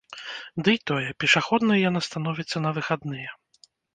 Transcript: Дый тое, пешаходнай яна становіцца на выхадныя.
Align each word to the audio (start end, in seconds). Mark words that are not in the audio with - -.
Дый 0.67 0.77
тое, 0.91 1.09
пешаходнай 1.25 1.83
яна 1.89 2.01
становіцца 2.07 2.57
на 2.65 2.69
выхадныя. 2.79 3.29